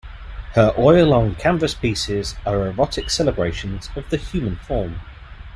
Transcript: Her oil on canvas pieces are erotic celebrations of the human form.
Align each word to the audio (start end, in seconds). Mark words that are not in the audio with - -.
Her 0.55 0.73
oil 0.79 1.13
on 1.13 1.35
canvas 1.35 1.75
pieces 1.75 2.33
are 2.43 2.65
erotic 2.65 3.11
celebrations 3.11 3.91
of 3.95 4.09
the 4.09 4.17
human 4.17 4.55
form. 4.55 4.95